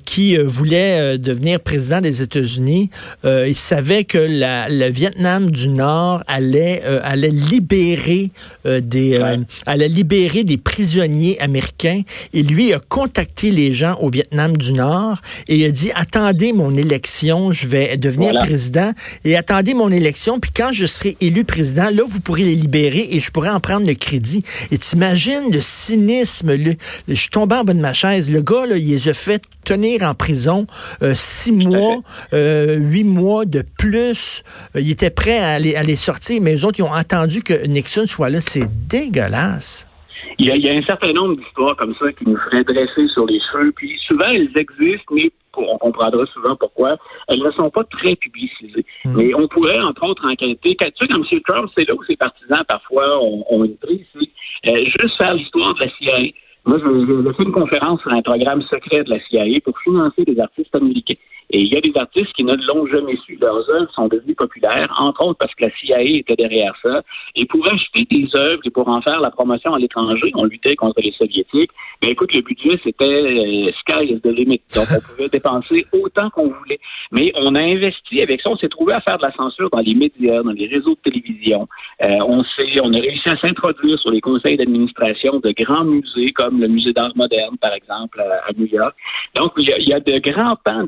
qui 0.05 0.37
voulait 0.37 1.19
devenir 1.19 1.61
président 1.61 2.01
des 2.01 2.23
États-Unis, 2.23 2.91
il 3.25 3.55
savait 3.55 4.05
que 4.05 4.19
la, 4.19 4.69
le 4.69 4.89
Vietnam 4.91 5.51
du 5.51 5.69
Nord 5.69 6.23
allait, 6.27 6.83
allait 7.03 7.31
libérer 7.31 8.31
des 8.65 9.21
allait 9.67 9.89
libérer 9.89 10.45
des 10.45 10.57
prisonniers 10.57 11.39
américains. 11.41 12.03
Et 12.33 12.43
lui 12.43 12.73
a 12.73 12.79
contacté 12.79 13.51
les 13.51 13.73
gens 13.73 13.86
au 13.95 14.11
Vietnam 14.11 14.57
du 14.57 14.73
Nord 14.73 15.21
et 15.49 15.57
il 15.57 15.65
a 15.65 15.71
dit 15.71 15.91
attendez 15.95 16.53
mon 16.53 16.75
élection, 16.77 17.51
je 17.53 17.69
vais 17.69 17.97
devenir 17.97 18.35
président 18.39 18.93
et 19.25 19.37
attendez 19.37 19.75
mon 19.75 19.91
élection, 19.91 20.41
puis 20.41 20.51
quand 20.55 20.71
je 20.73 20.87
serai 20.87 21.17
élu 21.21 21.45
président, 21.45 21.91
là, 21.91 22.03
vous 22.09 22.21
pourrez 22.21 22.45
les 22.45 22.55
libérer 22.55 23.09
et 23.11 23.19
je 23.19 23.31
pourrai 23.31 23.51
en 23.51 23.61
prendre 23.61 23.87
le 23.87 23.95
crédit. 23.95 24.43
Et 24.71 24.79
t'imagines 24.79 25.51
le 25.53 25.61
cynisme, 25.61 26.55
le, 26.55 26.75
je 27.09 27.15
suis 27.15 27.31
tombé 27.31 27.57
en 27.57 27.65
bas 27.65 27.75
de 27.75 27.81
ma 27.81 27.93
chaise. 27.93 28.31
Le 28.31 28.41
gars, 28.41 28.67
là, 28.67 28.77
il 28.77 28.89
les 28.89 29.09
a 29.09 29.15
fait 29.15 29.43
tenir 29.65 30.03
en 30.03 30.15
prison 30.15 30.67
euh, 31.03 31.15
six 31.17 31.53
mois, 31.53 32.01
euh, 32.33 32.77
huit 32.77 33.05
mois 33.05 33.45
de 33.45 33.65
plus. 33.77 34.43
Euh, 34.75 34.81
il 34.81 34.91
était 34.91 35.11
prêt 35.11 35.39
à 35.39 35.59
les, 35.59 35.77
à 35.77 35.83
les 35.83 35.97
sortir, 35.97 36.41
mais 36.41 36.53
les 36.53 36.65
autres, 36.65 36.79
ils 36.79 36.85
ont 36.85 36.93
attendu 36.93 37.43
que 37.43 37.67
Nixon 37.67 38.07
soit 38.07 38.31
là. 38.31 38.41
C'est 38.41 38.69
dégueulasse. 38.89 39.87
Il 40.39 40.47
y, 40.47 40.51
a, 40.51 40.57
il 40.57 40.65
y, 40.65 40.69
a, 40.69 40.75
un 40.75 40.83
certain 40.83 41.13
nombre 41.13 41.37
d'histoires 41.37 41.77
comme 41.77 41.95
ça 41.95 42.13
qui 42.13 42.25
nous 42.27 42.37
feraient 42.37 42.65
dresser 42.65 43.09
sur 43.09 43.27
les 43.27 43.41
cheveux. 43.41 43.73
Puis 43.73 43.99
souvent, 44.07 44.29
elles 44.29 44.51
existent, 44.57 45.15
mais 45.15 45.31
on 45.57 45.79
comprendra 45.79 46.25
souvent 46.27 46.57
pourquoi, 46.57 46.97
elles 47.29 47.43
ne 47.43 47.51
sont 47.53 47.71
pas 47.71 47.85
très 47.85 48.15
publicisées. 48.17 48.85
Hmm. 49.05 49.17
Mais 49.17 49.35
on 49.35 49.49
pourrait, 49.49 49.81
entre 49.81 50.05
autres, 50.05 50.27
enquêter. 50.29 50.77
Tu 50.77 50.91
sais, 51.01 51.09
comme 51.09 51.25
M. 51.31 51.41
Trump, 51.47 51.71
c'est 51.75 51.89
là 51.89 51.95
où 51.95 52.05
ses 52.05 52.17
partisans, 52.17 52.63
parfois, 52.69 53.23
ont, 53.23 53.65
une 53.65 53.77
prise. 53.77 54.07
Euh, 54.67 54.85
juste 55.01 55.17
faire 55.19 55.35
l'histoire 55.35 55.75
de 55.75 55.85
la 55.85 55.91
CIA. 55.91 56.33
Moi, 56.65 56.79
je, 56.79 56.85
je, 56.85 57.33
fait 57.33 57.45
une 57.45 57.53
conférence 57.53 58.01
sur 58.01 58.13
un 58.13 58.23
programme 58.23 58.61
secret 58.63 59.05
de 59.05 59.11
la 59.11 59.21
CIA 59.21 59.61
pour 59.65 59.79
financer 59.81 60.25
des 60.25 60.39
artistes 60.41 60.75
américains. 60.75 61.15
Et 61.57 61.61
il 61.61 61.73
y 61.73 61.77
a 61.79 61.81
des 61.81 61.99
artistes 61.99 62.35
qui 62.35 62.45
ne 62.45 62.55
l'ont 62.55 62.87
jamais 62.87 63.17
su. 63.25 63.39
Leurs 63.41 63.67
œuvres 63.71 63.91
sont 63.95 64.09
devenues 64.09 64.35
populaires, 64.35 64.95
entre 64.99 65.25
autres 65.25 65.39
parce 65.39 65.55
que 65.55 65.65
la 65.65 65.71
CIA 65.71 66.03
était 66.03 66.37
derrière 66.37 66.75
ça. 66.83 67.01
Et 67.35 67.47
pour 67.47 67.67
acheter 67.67 68.07
des 68.11 68.29
œuvres 68.37 68.61
et 68.63 68.69
pour 68.69 68.87
en 68.89 69.01
faire 69.01 69.23
la 69.23 69.31
promotion 69.31 69.73
à 69.73 69.79
l'étranger, 69.79 70.31
on 70.35 70.45
luttait 70.45 70.77
contre 70.77 71.01
les 71.01 71.13
Soviétiques. 71.13 71.71
Mais 72.03 72.09
écoute, 72.09 72.35
le 72.35 72.43
budget, 72.43 72.79
c'était 72.85 73.07
euh, 73.07 73.71
sky 73.81 74.05
is 74.05 74.21
the 74.21 74.27
limit. 74.27 74.61
Donc, 74.75 74.85
on 74.91 75.01
pouvait 75.01 75.29
dépenser 75.33 75.87
autant 75.95 76.29
qu'on 76.29 76.49
voulait. 76.49 76.79
Mais 77.11 77.33
on 77.37 77.55
a 77.55 77.63
investi 77.63 78.21
avec 78.21 78.43
ça. 78.43 78.51
On 78.51 78.57
s'est 78.59 78.69
trouvé 78.69 78.93
à 78.93 79.01
faire 79.01 79.17
de 79.17 79.25
la 79.25 79.33
censure 79.33 79.71
dans 79.71 79.81
les 79.81 79.95
médias, 79.95 80.43
dans 80.43 80.51
les 80.51 80.67
réseaux 80.67 80.95
de 80.95 81.11
télévision. 81.11 81.67
Euh, 82.05 82.19
on 82.27 82.45
on 82.83 82.93
a 82.93 83.01
réussi 83.01 83.29
à 83.31 83.37
s'introduire 83.39 83.99
sur 83.99 84.11
les 84.11 84.21
conseils 84.21 84.59
d'administration 84.59 85.41
de 85.41 85.53
grands 85.53 85.85
musées 85.85 86.33
comme 86.33 86.61
le 86.61 86.69
musée 86.69 86.93
d'art 86.93 87.17
moderne, 87.17 87.57
par 87.59 87.73
exemple, 87.73 88.21
à, 88.21 88.53
New 88.57 88.67
York. 88.67 88.95
Donc, 89.35 89.53
il 89.57 89.89
y, 89.89 89.93
a, 89.95 90.01
de 90.01 90.19
grands 90.19 90.57
pans 90.65 90.85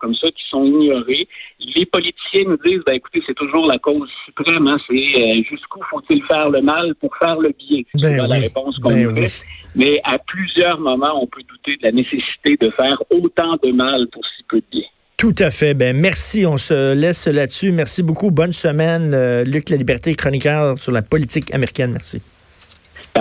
comme 0.00 0.11
ça 0.14 0.28
qui 0.28 0.42
sont 0.48 0.64
ignorés. 0.64 1.28
Les 1.76 1.86
politiciens 1.86 2.44
nous 2.46 2.58
disent, 2.64 2.82
ben 2.86 2.94
écoutez, 2.94 3.22
c'est 3.26 3.34
toujours 3.34 3.66
la 3.66 3.78
cause 3.78 4.08
suprême. 4.26 4.66
Hein, 4.66 4.78
c'est 4.86 4.94
euh, 4.94 5.42
jusqu'où 5.48 5.80
faut-il 5.90 6.22
faire 6.24 6.50
le 6.50 6.62
mal 6.62 6.94
pour 6.96 7.16
faire 7.16 7.36
le 7.36 7.52
bien? 7.58 7.82
C'est 7.94 8.16
ben 8.18 8.26
la 8.26 8.36
réponse 8.36 8.78
qu'on 8.78 8.90
ben 8.90 9.14
fait. 9.14 9.44
Mais 9.74 10.00
à 10.04 10.18
plusieurs 10.18 10.78
moments, 10.78 11.22
on 11.22 11.26
peut 11.26 11.42
douter 11.48 11.76
de 11.76 11.82
la 11.82 11.92
nécessité 11.92 12.56
de 12.60 12.70
faire 12.70 13.02
autant 13.10 13.56
de 13.62 13.72
mal 13.72 14.06
pour 14.12 14.22
si 14.36 14.42
peu 14.48 14.58
de 14.58 14.66
bien. 14.70 14.84
Tout 15.16 15.34
à 15.38 15.50
fait. 15.50 15.74
Ben 15.74 15.96
merci. 15.96 16.46
On 16.46 16.56
se 16.56 16.94
laisse 16.94 17.28
là-dessus. 17.28 17.72
Merci 17.72 18.02
beaucoup. 18.02 18.30
Bonne 18.30 18.52
semaine, 18.52 19.12
euh, 19.14 19.44
Luc 19.44 19.70
La 19.70 19.76
Liberté, 19.76 20.14
chroniqueur 20.14 20.78
sur 20.78 20.92
la 20.92 21.02
politique 21.02 21.54
américaine. 21.54 21.92
Merci. 21.92 22.20